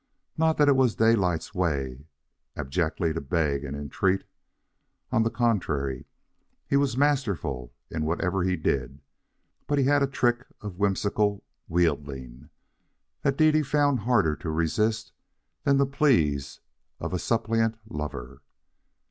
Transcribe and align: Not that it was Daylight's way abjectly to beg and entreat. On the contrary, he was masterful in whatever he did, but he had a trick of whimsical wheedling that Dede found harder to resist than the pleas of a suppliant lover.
Not 0.35 0.57
that 0.57 0.67
it 0.67 0.75
was 0.75 0.95
Daylight's 0.95 1.53
way 1.53 2.07
abjectly 2.55 3.13
to 3.13 3.21
beg 3.21 3.63
and 3.63 3.77
entreat. 3.77 4.23
On 5.11 5.21
the 5.21 5.29
contrary, 5.29 6.05
he 6.65 6.75
was 6.75 6.97
masterful 6.97 7.71
in 7.91 8.03
whatever 8.03 8.41
he 8.41 8.55
did, 8.55 8.99
but 9.67 9.77
he 9.77 9.83
had 9.83 10.01
a 10.01 10.07
trick 10.07 10.47
of 10.59 10.79
whimsical 10.79 11.43
wheedling 11.67 12.49
that 13.21 13.37
Dede 13.37 13.67
found 13.67 13.99
harder 13.99 14.35
to 14.37 14.49
resist 14.49 15.11
than 15.65 15.77
the 15.77 15.85
pleas 15.85 16.61
of 16.99 17.13
a 17.13 17.19
suppliant 17.19 17.77
lover. 17.87 18.41